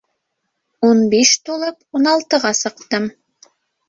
—Ун 0.87 1.03
биш 1.11 1.33
тулып 1.49 1.99
ун 1.99 2.09
алтыға 2.13 2.53
сыҡтым. 2.61 3.07